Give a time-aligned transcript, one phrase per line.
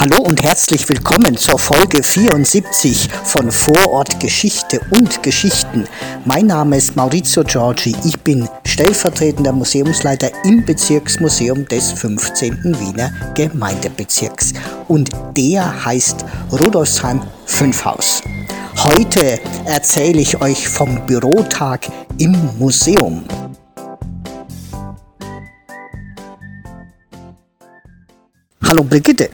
[0.00, 5.88] Hallo und herzlich willkommen zur Folge 74 von Vorort Geschichte und Geschichten.
[6.24, 7.96] Mein Name ist Maurizio Giorgi.
[8.04, 12.76] Ich bin stellvertretender Museumsleiter im Bezirksmuseum des 15.
[12.78, 14.52] Wiener Gemeindebezirks.
[14.86, 18.22] Und der heißt Rudolfsheim 5 Haus.
[18.76, 21.88] Heute erzähle ich euch vom Bürotag
[22.18, 23.24] im Museum.
[28.64, 29.30] Hallo Brigitte.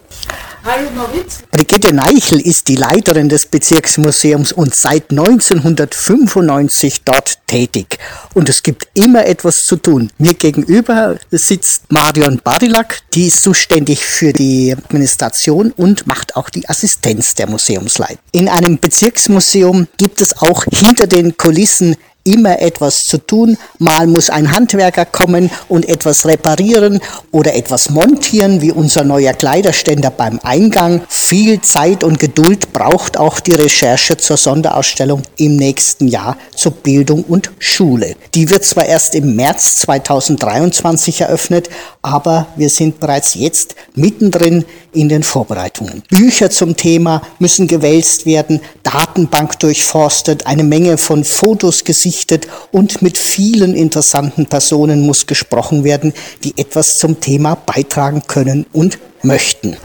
[1.51, 7.99] Brigitte Neichel ist die Leiterin des Bezirksmuseums und seit 1995 dort tätig.
[8.33, 10.11] Und es gibt immer etwas zu tun.
[10.17, 16.67] Mir gegenüber sitzt Marion Barilak, die ist zuständig für die Administration und macht auch die
[16.67, 18.21] Assistenz der Museumsleitung.
[18.33, 23.59] In einem Bezirksmuseum gibt es auch hinter den Kulissen immer etwas zu tun.
[23.79, 30.11] Mal muss ein Handwerker kommen und etwas reparieren oder etwas montieren, wie unser neuer Kleiderständer
[30.11, 31.03] beim Eingang.
[31.09, 37.25] Viel Zeit und Geduld braucht auch die Recherche zur Sonderausstellung im nächsten Jahr zur Bildung
[37.25, 38.17] und Schule.
[38.35, 41.69] Die wird zwar erst im März 2023 eröffnet,
[42.01, 44.65] aber wir sind bereits jetzt mittendrin
[44.95, 46.03] in den Vorbereitungen.
[46.09, 53.19] Bücher zum Thema müssen gewälzt werden, Datenbank durchforstet, eine Menge von Fotos gesichtet und mit
[53.19, 59.77] vielen interessanten Personen muss gesprochen werden, die etwas zum Thema beitragen können und möchten.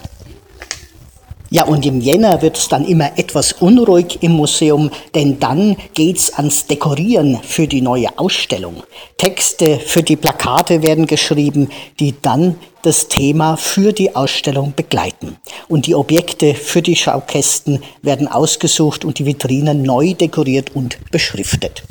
[1.52, 6.32] Ja, und im Jänner wird es dann immer etwas unruhig im Museum, denn dann geht's
[6.34, 8.84] ans Dekorieren für die neue Ausstellung.
[9.18, 11.70] Texte für die Plakate werden geschrieben,
[12.00, 15.38] die dann das Thema für die Ausstellung begleiten.
[15.68, 21.84] Und die Objekte für die Schaukästen werden ausgesucht und die Vitrinen neu dekoriert und beschriftet.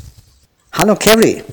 [0.71, 1.43] Hallo Carrie.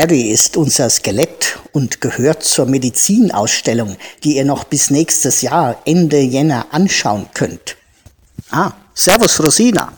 [0.00, 6.20] Carrie ist unser Skelett und gehört zur Medizinausstellung, die ihr noch bis nächstes Jahr Ende
[6.20, 7.76] Jänner anschauen könnt.
[8.50, 9.92] Ah, Servus Rosina.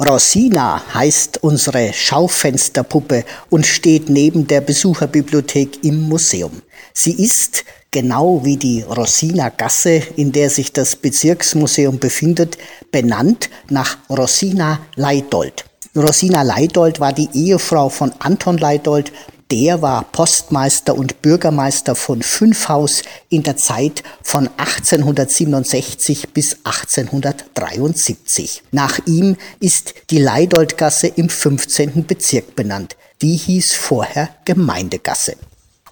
[0.00, 6.62] Rosina heißt unsere Schaufensterpuppe und steht neben der Besucherbibliothek im Museum.
[6.94, 12.56] Sie ist, genau wie die Rosina Gasse, in der sich das Bezirksmuseum befindet,
[12.90, 15.66] benannt nach Rosina Leidold.
[15.94, 19.12] Rosina Leidold war die Ehefrau von Anton Leidold,
[19.52, 28.62] der war Postmeister und Bürgermeister von Fünfhaus in der Zeit von 1867 bis 1873.
[28.70, 32.06] Nach ihm ist die Leidoldgasse im 15.
[32.06, 32.96] Bezirk benannt.
[33.20, 35.36] Die hieß vorher Gemeindegasse.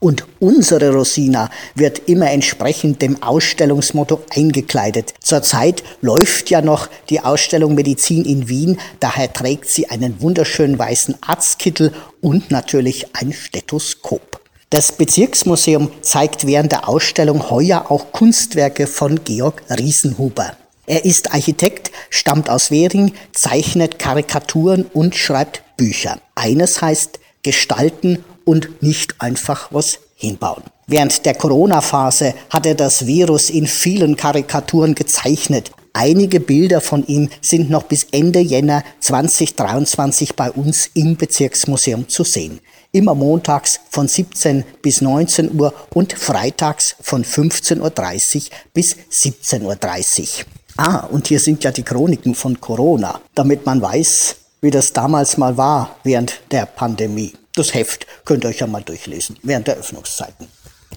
[0.00, 5.12] Und unsere Rosina wird immer entsprechend dem Ausstellungsmotto eingekleidet.
[5.20, 11.16] Zurzeit läuft ja noch die Ausstellung Medizin in Wien, daher trägt sie einen wunderschönen weißen
[11.20, 14.40] Arztkittel und natürlich ein Stethoskop.
[14.70, 20.56] Das Bezirksmuseum zeigt während der Ausstellung heuer auch Kunstwerke von Georg Riesenhuber.
[20.86, 26.20] Er ist Architekt, stammt aus Währing, zeichnet Karikaturen und schreibt Bücher.
[26.34, 30.62] Eines heißt Gestalten und nicht einfach was hinbauen.
[30.86, 35.70] Während der Corona-Phase hat er das Virus in vielen Karikaturen gezeichnet.
[35.92, 42.24] Einige Bilder von ihm sind noch bis Ende Jänner 2023 bei uns im Bezirksmuseum zu
[42.24, 42.60] sehen.
[42.92, 48.42] Immer montags von 17 bis 19 Uhr und freitags von 15.30 Uhr
[48.74, 50.44] bis 17.30 Uhr.
[50.76, 55.36] Ah, und hier sind ja die Chroniken von Corona, damit man weiß, wie das damals
[55.36, 57.32] mal war während der Pandemie.
[57.60, 60.48] Das Heft könnt ihr euch ja mal durchlesen während der Öffnungszeiten.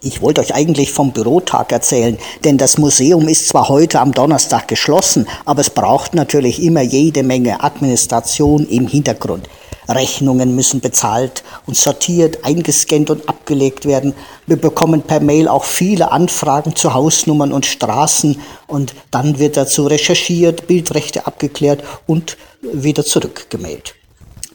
[0.01, 4.69] Ich wollte euch eigentlich vom Bürotag erzählen, denn das Museum ist zwar heute am Donnerstag
[4.69, 9.50] geschlossen, aber es braucht natürlich immer jede Menge Administration im Hintergrund.
[9.90, 14.13] Rechnungen müssen bezahlt und sortiert, eingescannt und abgelegt werden.
[14.47, 19.85] Wir bekommen per Mail auch viele Anfragen zu Hausnummern und Straßen und dann wird dazu
[19.85, 23.96] recherchiert, Bildrechte abgeklärt und wieder zurückgemeldet.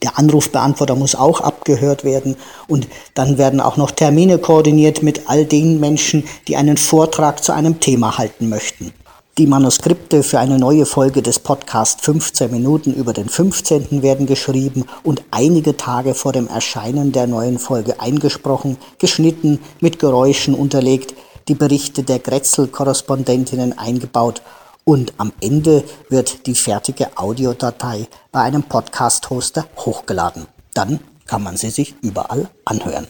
[0.03, 2.37] Der Anrufbeantworter muss auch abgehört werden
[2.69, 7.53] und dann werden auch noch Termine koordiniert mit all den Menschen, die einen Vortrag zu
[7.53, 8.93] einem Thema halten möchten.
[9.39, 14.03] Die Manuskripte für eine neue Folge des Podcasts 15 Minuten über den 15.
[14.03, 20.55] werden geschrieben und einige Tage vor dem Erscheinen der neuen Folge eingesprochen, geschnitten, mit Geräuschen
[20.55, 21.15] unterlegt,
[21.47, 24.43] die Berichte der Grätzl-Korrespondentinnen eingebaut
[24.89, 30.47] und am Ende wird die fertige Audiodatei bei einem Podcast-Hoster hochgeladen.
[30.73, 33.07] Dann kann man sie sich überall anhören.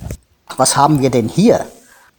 [0.56, 1.66] Was haben wir denn hier?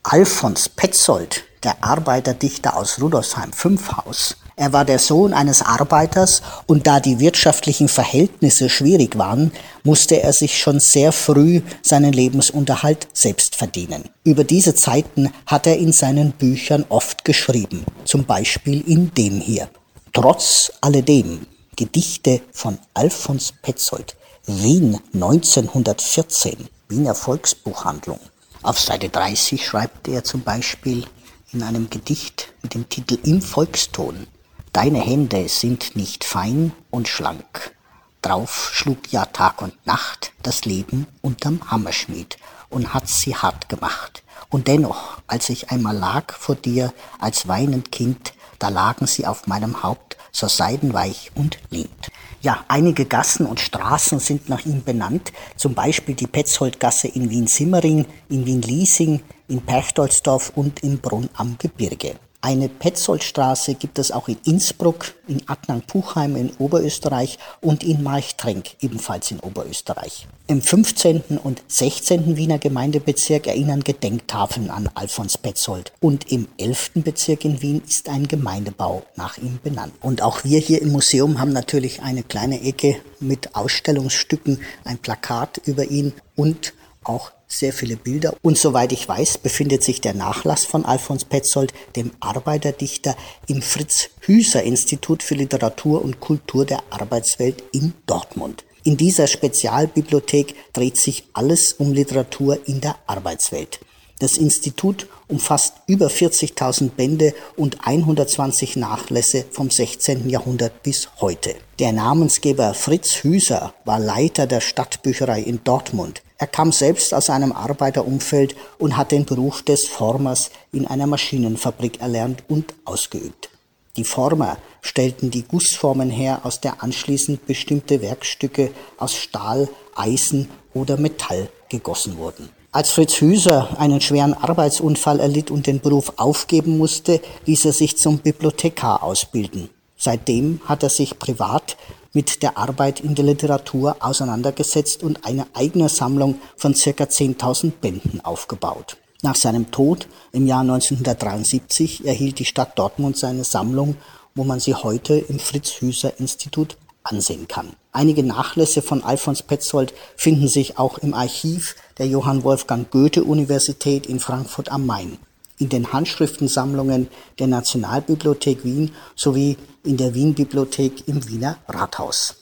[0.02, 4.38] Alfons Petzold, der Arbeiterdichter aus Rudolfsheim 5 Haus.
[4.60, 9.54] Er war der Sohn eines Arbeiters und da die wirtschaftlichen Verhältnisse schwierig waren,
[9.86, 14.10] musste er sich schon sehr früh seinen Lebensunterhalt selbst verdienen.
[14.26, 19.70] Über diese Zeiten hat er in seinen Büchern oft geschrieben, zum Beispiel in dem hier.
[20.12, 21.48] Trotz alledem
[21.78, 28.20] Gedichte von Alfons Petzold, Wien 1914, Wiener Volksbuchhandlung.
[28.62, 31.06] Auf Seite 30 schreibt er zum Beispiel
[31.54, 34.28] in einem Gedicht mit dem Titel Im Volkston.
[34.74, 37.76] Deine Hände sind nicht fein und schlank.
[38.22, 42.38] Drauf schlug ja Tag und Nacht das Leben unterm Hammerschmied
[42.70, 44.24] und hat sie hart gemacht.
[44.50, 49.48] Und dennoch, als ich einmal lag vor dir als weinend Kind, da lagen sie auf
[49.48, 52.12] meinem Haupt so seidenweich und lehnt.
[52.42, 58.06] Ja, einige Gassen und Straßen sind nach ihm benannt, zum Beispiel die Petzoldgasse in Wien-Simmering,
[58.30, 62.16] in Wien-Liesing, in Perchtoldsdorf und in Brunn am Gebirge.
[62.42, 69.30] Eine Petzoldstraße gibt es auch in Innsbruck, in Adnang-Puchheim in Oberösterreich und in Marchtrenk, ebenfalls
[69.32, 70.26] in Oberösterreich.
[70.48, 71.38] Im 15.
[71.44, 72.38] und 16.
[72.38, 76.92] Wiener Gemeindebezirk erinnern Gedenktafeln an Alfons Petzold und im 11.
[76.96, 79.94] Bezirk in Wien ist ein Gemeindebau nach ihm benannt.
[80.00, 85.60] Und auch wir hier im Museum haben natürlich eine kleine Ecke mit Ausstellungsstücken, ein Plakat
[85.66, 88.36] über ihn und auch sehr viele Bilder.
[88.42, 93.16] Und soweit ich weiß, befindet sich der Nachlass von Alfons Petzold, dem Arbeiterdichter,
[93.48, 98.64] im Fritz-Hüser-Institut für Literatur und Kultur der Arbeitswelt in Dortmund.
[98.84, 103.80] In dieser Spezialbibliothek dreht sich alles um Literatur in der Arbeitswelt.
[104.20, 110.30] Das Institut umfasst über 40.000 Bände und 120 Nachlässe vom 16.
[110.30, 111.56] Jahrhundert bis heute.
[111.80, 116.22] Der Namensgeber Fritz Hüser war Leiter der Stadtbücherei in Dortmund.
[116.42, 122.00] Er kam selbst aus einem Arbeiterumfeld und hat den Beruf des Formers in einer Maschinenfabrik
[122.00, 123.50] erlernt und ausgeübt.
[123.98, 130.96] Die Former stellten die Gussformen her, aus der anschließend bestimmte Werkstücke aus Stahl, Eisen oder
[130.96, 132.48] Metall gegossen wurden.
[132.72, 137.98] Als Fritz Hüser einen schweren Arbeitsunfall erlitt und den Beruf aufgeben musste, ließ er sich
[137.98, 139.70] zum Bibliothekar ausbilden.
[139.98, 141.76] Seitdem hat er sich privat
[142.14, 148.22] mit der Arbeit in der Literatur auseinandergesetzt und eine eigene Sammlung von circa 10.000 Bänden
[148.22, 148.98] aufgebaut.
[149.22, 153.96] Nach seinem Tod im Jahr 1973 erhielt die Stadt Dortmund seine Sammlung,
[154.34, 157.74] wo man sie heute im Fritz-Hüser-Institut ansehen kann.
[157.92, 164.06] Einige Nachlässe von Alfons Petzold finden sich auch im Archiv der Johann Wolfgang Goethe Universität
[164.06, 165.18] in Frankfurt am Main
[165.60, 167.08] in den Handschriftensammlungen
[167.38, 172.36] der Nationalbibliothek Wien sowie in der Wienbibliothek im Wiener Rathaus.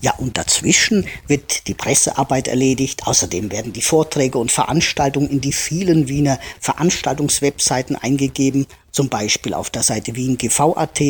[0.00, 3.06] Ja, und dazwischen wird die Pressearbeit erledigt.
[3.06, 9.70] Außerdem werden die Vorträge und Veranstaltungen in die vielen Wiener Veranstaltungswebseiten eingegeben, zum Beispiel auf
[9.70, 11.00] der Seite wiengv.at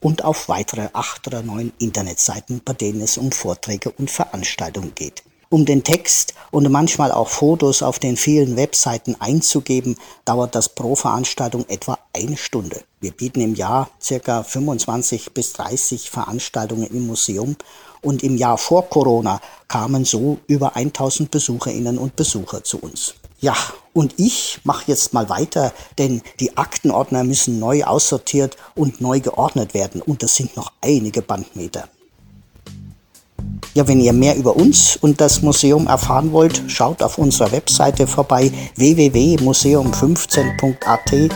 [0.00, 5.24] und auf weitere acht oder neun Internetseiten, bei denen es um Vorträge und Veranstaltungen geht.
[5.54, 10.96] Um den Text und manchmal auch Fotos auf den vielen Webseiten einzugeben, dauert das pro
[10.96, 12.82] Veranstaltung etwa eine Stunde.
[13.00, 17.54] Wir bieten im Jahr circa 25 bis 30 Veranstaltungen im Museum
[18.02, 23.14] und im Jahr vor Corona kamen so über 1000 Besucherinnen und Besucher zu uns.
[23.38, 23.54] Ja,
[23.92, 29.72] und ich mache jetzt mal weiter, denn die Aktenordner müssen neu aussortiert und neu geordnet
[29.72, 31.88] werden und das sind noch einige Bandmeter.
[33.74, 38.06] Ja, wenn ihr mehr über uns und das Museum erfahren wollt, schaut auf unserer Webseite
[38.06, 41.30] vorbei www.museum15.at.